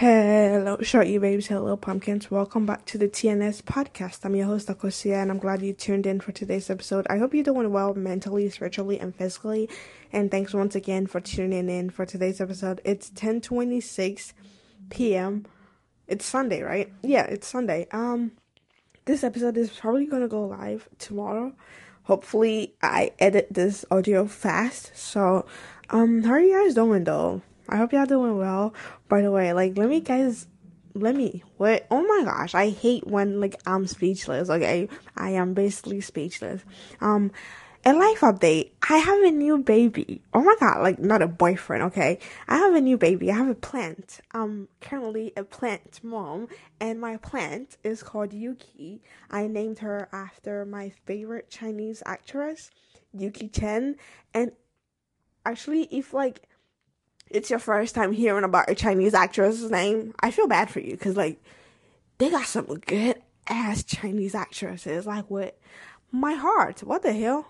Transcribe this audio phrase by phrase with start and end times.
[0.00, 1.48] Hello, shorty babes.
[1.48, 2.30] Hello, pumpkins.
[2.30, 4.24] Welcome back to the TNS podcast.
[4.24, 7.06] I'm your host, Akosia, and I'm glad you tuned in for today's episode.
[7.10, 9.68] I hope you're doing well mentally, spiritually, and physically.
[10.10, 12.80] And thanks once again for tuning in for today's episode.
[12.82, 14.32] It's 10:26
[14.88, 15.44] p.m.
[16.08, 16.90] It's Sunday, right?
[17.02, 17.86] Yeah, it's Sunday.
[17.92, 18.32] Um,
[19.04, 21.52] this episode is probably gonna go live tomorrow.
[22.04, 24.92] Hopefully, I edit this audio fast.
[24.96, 25.44] So,
[25.90, 27.42] um, how are you guys doing though?
[27.70, 28.74] I hope y'all doing well.
[29.08, 30.48] By the way, like, let me guys,
[30.94, 31.86] let me, what?
[31.88, 34.88] Oh my gosh, I hate when, like, I'm speechless, okay?
[35.16, 36.62] I am basically speechless.
[37.00, 37.30] Um,
[37.84, 38.72] a life update.
[38.90, 40.20] I have a new baby.
[40.34, 42.18] Oh my god, like, not a boyfriend, okay?
[42.48, 43.30] I have a new baby.
[43.30, 44.20] I have a plant.
[44.32, 46.48] I'm currently a plant mom,
[46.80, 49.00] and my plant is called Yuki.
[49.30, 52.70] I named her after my favorite Chinese actress,
[53.16, 53.94] Yuki Chen,
[54.34, 54.50] and
[55.46, 56.42] actually, if, like,
[57.30, 60.92] it's your first time hearing about a Chinese actress's name, I feel bad for you
[60.92, 61.40] because like
[62.18, 65.06] they got some good ass Chinese actresses.
[65.06, 65.58] Like what?
[66.10, 66.80] My heart.
[66.80, 67.46] What the hell?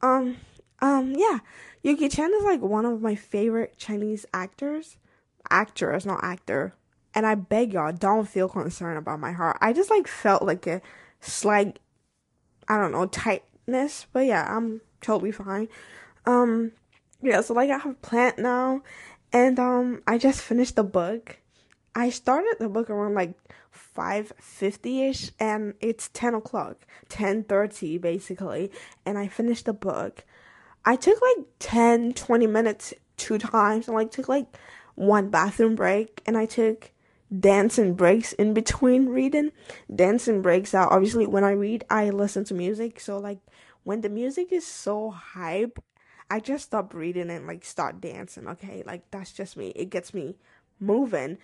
[0.00, 0.36] Um.
[0.80, 1.14] Um.
[1.16, 1.38] Yeah.
[1.82, 4.96] Yuki Chen is like one of my favorite Chinese actors.
[5.50, 6.74] Actress, not actor.
[7.14, 9.58] And I beg y'all, don't feel concerned about my heart.
[9.60, 10.80] I just like felt like a
[11.20, 11.78] slight,
[12.68, 14.06] I don't know, tightness.
[14.12, 15.68] But yeah, I'm totally fine.
[16.26, 16.72] Um.
[17.22, 17.40] Yeah.
[17.40, 18.82] So like I have a plant now
[19.32, 21.38] and um I just finished the book.
[21.94, 23.34] I started the book around like
[23.96, 28.70] 5.50ish and it's 10 o'clock 10.30 basically
[29.04, 30.24] and i finished the book
[30.84, 34.46] i took like 10 20 minutes two times and like took like
[34.94, 36.90] one bathroom break and i took
[37.38, 39.50] dancing breaks in between reading
[39.94, 43.38] dancing breaks out obviously when i read i listen to music so like
[43.84, 45.82] when the music is so hype
[46.30, 48.82] I just stop reading and like start dancing, okay?
[48.86, 49.68] Like that's just me.
[49.76, 50.36] It gets me
[50.80, 51.38] moving.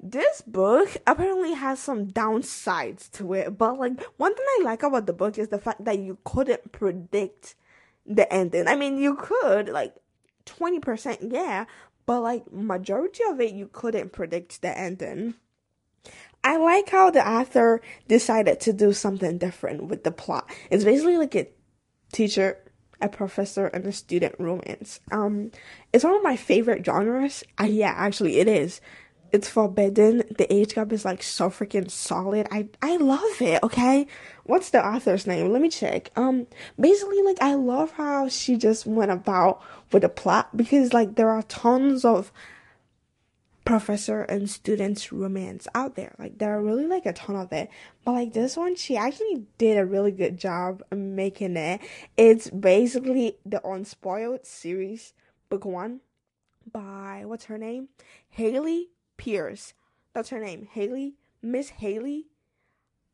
[0.00, 5.06] This book apparently has some downsides to it, but like one thing I like about
[5.06, 7.54] the book is the fact that you couldn't predict
[8.04, 8.66] the ending.
[8.66, 9.94] I mean, you could like
[10.46, 11.66] 20%, yeah,
[12.04, 15.34] but like majority of it you couldn't predict the ending.
[16.44, 20.50] I like how the author decided to do something different with the plot.
[20.70, 21.48] It's basically like a
[22.12, 22.58] teacher
[23.02, 25.00] a professor and a student romance.
[25.10, 25.50] Um,
[25.92, 27.44] it's one of my favorite genres.
[27.60, 28.80] Uh, yeah, actually, it is.
[29.32, 30.24] It's forbidden.
[30.36, 32.46] The age gap is like so freaking solid.
[32.50, 33.62] I I love it.
[33.62, 34.06] Okay,
[34.44, 35.50] what's the author's name?
[35.50, 36.10] Let me check.
[36.16, 36.46] Um,
[36.78, 41.30] basically, like I love how she just went about with the plot because like there
[41.30, 42.30] are tons of
[43.64, 46.14] professor and students romance out there.
[46.18, 47.70] Like there are really like a ton of it.
[48.04, 51.80] But like this one, she actually did a really good job making it.
[52.16, 55.12] It's basically the Unspoiled series,
[55.48, 56.00] book one,
[56.70, 57.88] by what's her name?
[58.28, 59.74] Haley Pierce.
[60.14, 60.68] That's her name.
[60.70, 61.14] Haley.
[61.42, 62.26] Miss Haley.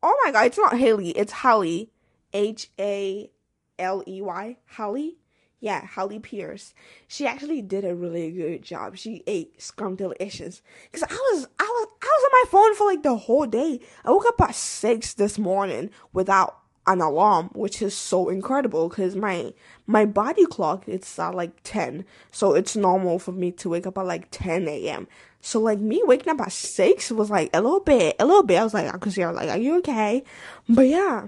[0.01, 1.91] Oh my god, it's not Haley, it's Holly.
[2.31, 3.31] H A
[3.79, 4.57] L E Y.
[4.67, 5.17] Holly
[5.59, 6.73] yeah, Holly Pierce.
[7.07, 8.97] She actually did a really good job.
[8.97, 10.61] She ate scrumptious.
[10.93, 13.81] Cause I was, I was, I was on my phone for like the whole day.
[14.05, 18.89] I woke up at six this morning without an alarm, which is so incredible.
[18.89, 19.53] Cause my
[19.85, 23.97] my body clock it's at like ten, so it's normal for me to wake up
[23.97, 25.07] at like ten a.m.
[25.41, 28.59] So like me waking up at six was like a little bit, a little bit.
[28.59, 30.23] I was like, cause you're like, are you okay?
[30.69, 31.27] But yeah,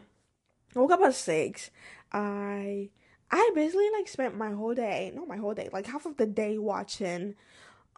[0.76, 1.70] I woke up at six.
[2.14, 2.90] I
[3.32, 6.26] I basically like spent my whole day, not my whole day, like half of the
[6.26, 7.36] day watching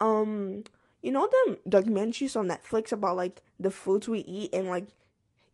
[0.00, 0.64] um
[1.02, 4.86] you know the documentaries on Netflix about like the foods we eat and like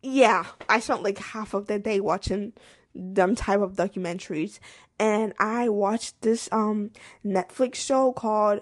[0.03, 2.53] yeah, I spent like half of the day watching
[2.93, 4.59] them type of documentaries
[4.99, 6.91] and I watched this um
[7.25, 8.61] Netflix show called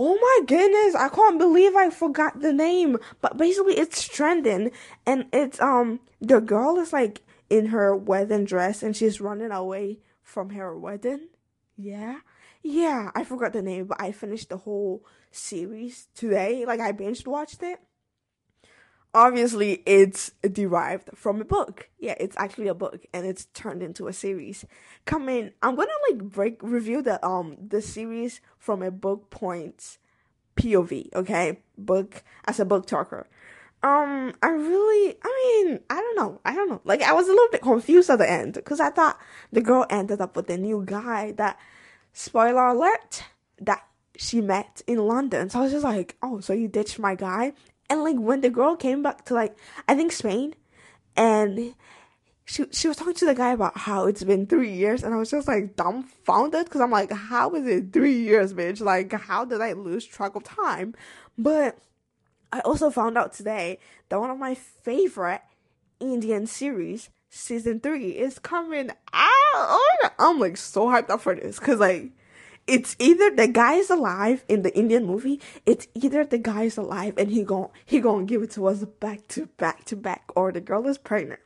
[0.00, 2.98] Oh my goodness, I can't believe I forgot the name.
[3.20, 4.70] But basically it's trending
[5.04, 9.98] and it's um the girl is like in her wedding dress and she's running away
[10.28, 11.28] from her wedding.
[11.76, 12.20] Yeah.
[12.62, 16.64] Yeah, I forgot the name, but I finished the whole series today.
[16.66, 17.80] Like I binge watched it.
[19.14, 21.88] Obviously, it's derived from a book.
[21.98, 24.66] Yeah, it's actually a book and it's turned into a series.
[25.06, 25.52] Come in.
[25.62, 29.98] I'm gonna like break review the um the series from a book points
[30.56, 31.60] POV, okay?
[31.78, 33.28] Book as a book talker.
[33.82, 36.40] Um, I really, I mean, I don't know.
[36.44, 36.80] I don't know.
[36.84, 39.18] Like, I was a little bit confused at the end because I thought
[39.52, 41.58] the girl ended up with a new guy that,
[42.12, 43.22] spoiler alert,
[43.60, 43.86] that
[44.16, 45.48] she met in London.
[45.48, 47.52] So I was just like, oh, so you ditched my guy?
[47.88, 50.54] And like, when the girl came back to like, I think Spain,
[51.16, 51.74] and
[52.48, 55.18] she she was talking to the guy about how it's been three years, and I
[55.18, 58.80] was just like dumbfounded because I'm like, how is it three years, bitch?
[58.80, 60.94] Like, how did I lose track of time?
[61.36, 61.78] But
[62.52, 63.78] I also found out today
[64.08, 65.42] that one of my favorite
[66.00, 70.12] Indian series, season three, is coming out.
[70.18, 72.10] I'm like so hyped up for this because like
[72.66, 76.76] it's either the guy is alive in the Indian movie, it's either the guy is
[76.76, 80.30] alive and he gon' he gonna give it to us back to back to back,
[80.36, 81.40] or the girl is pregnant.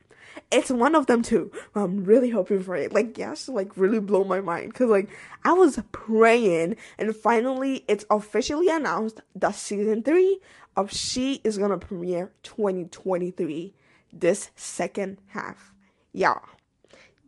[0.50, 1.50] It's one of them too.
[1.74, 2.92] I'm really hoping for it.
[2.92, 4.74] Like, yes, like really blow my mind.
[4.74, 5.08] Cause like
[5.44, 10.40] I was praying and finally it's officially announced that season three
[10.76, 13.74] of She is gonna premiere 2023
[14.12, 15.72] this second half.
[16.12, 16.42] Y'all.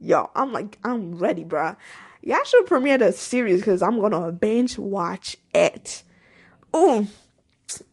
[0.00, 1.76] Yo, I'm like, I'm ready, bruh.
[2.22, 6.02] Y'all should premiere the series because I'm gonna binge watch it.
[6.72, 7.06] Oh,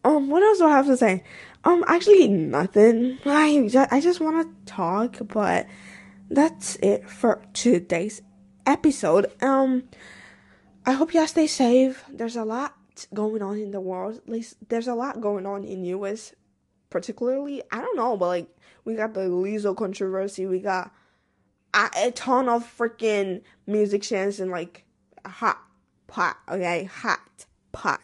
[0.04, 1.24] um, what else do I have to say?
[1.64, 3.18] Um, actually, nothing.
[3.24, 5.66] I just, I just want to talk, but
[6.28, 8.22] that's it for today's
[8.66, 9.30] episode.
[9.42, 9.84] Um,
[10.84, 12.04] I hope y'all stay safe.
[12.08, 12.74] There's a lot
[13.14, 14.16] going on in the world.
[14.16, 16.34] At least there's a lot going on in US,
[16.90, 17.62] particularly.
[17.70, 18.48] I don't know, but like
[18.84, 20.46] we got the Lizzo controversy.
[20.46, 20.92] We got
[21.74, 24.84] a, a ton of freaking music musicians and like
[25.24, 25.60] hot
[26.06, 26.38] pot.
[26.48, 27.20] Okay, hot
[27.70, 28.00] pot.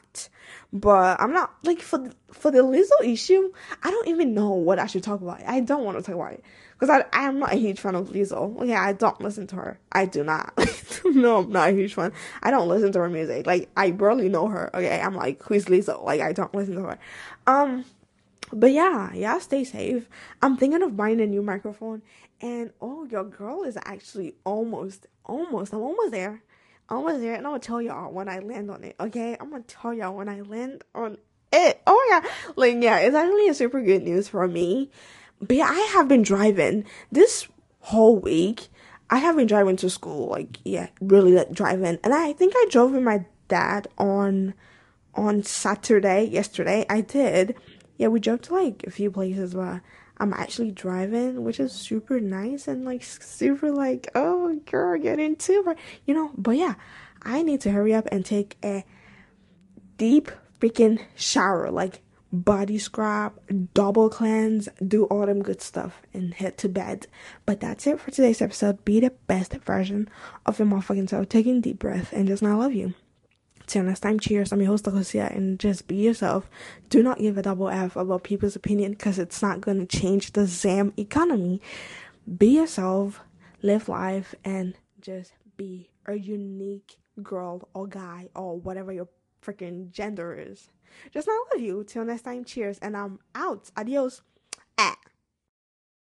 [0.73, 3.53] But I'm not like for for the Lizzo issue.
[3.82, 5.43] I don't even know what I should talk about.
[5.47, 7.94] I don't want to talk about it because I I am not a huge fan
[7.94, 8.61] of Lizzo.
[8.61, 9.79] Okay, I don't listen to her.
[9.93, 10.53] I do not.
[11.05, 12.12] no, I'm not a huge fan.
[12.43, 13.47] I don't listen to her music.
[13.47, 14.70] Like I barely know her.
[14.75, 16.03] Okay, I'm like who's Lizzo?
[16.05, 16.99] Like I don't listen to her.
[17.47, 17.85] Um,
[18.53, 20.09] but yeah, yeah, stay safe.
[20.43, 22.03] I'm thinking of buying a new microphone,
[22.41, 25.73] and oh, your girl is actually almost, almost.
[25.73, 26.43] I'm almost there.
[26.90, 28.96] Almost there, and I'm gonna tell y'all when I land on it.
[28.99, 31.19] Okay, I'm gonna tell y'all when I land on
[31.52, 31.82] it.
[31.87, 32.31] Oh my god.
[32.56, 34.90] like yeah, it's actually a super good news for me.
[35.40, 37.46] But yeah, I have been driving this
[37.81, 38.69] whole week.
[39.11, 42.67] I have been driving to school, like yeah, really like driving, and I think I
[42.70, 44.55] drove with my dad on
[45.14, 46.25] on Saturday.
[46.25, 47.55] Yesterday, I did
[47.99, 49.82] yeah, we drove to like a few places where
[50.20, 55.65] I'm actually driving, which is super nice and like super like, oh girl, get into
[55.69, 56.31] it, you know.
[56.37, 56.75] But yeah,
[57.23, 58.85] I need to hurry up and take a
[59.97, 60.31] deep
[60.61, 63.35] freaking shower, like body scrub,
[63.75, 67.06] double cleanse, do all them good stuff, and head to bed.
[67.47, 68.85] But that's it for today's episode.
[68.85, 70.09] Be the best version
[70.47, 71.29] of your motherfucking self.
[71.29, 72.94] Taking deep breath and just not love you.
[73.69, 74.50] Till next time, cheers.
[74.50, 76.49] I'm your host, Lucia, and just be yourself.
[76.88, 80.32] Do not give a double F about people's opinion because it's not going to change
[80.32, 81.61] the ZAM economy.
[82.38, 83.20] Be yourself,
[83.61, 89.09] live life, and just be a unique girl or guy or whatever your
[89.44, 90.71] freaking gender is.
[91.12, 91.85] Just not love you.
[91.85, 92.79] Till next time, cheers.
[92.79, 93.71] And I'm out.
[93.76, 94.23] Adios.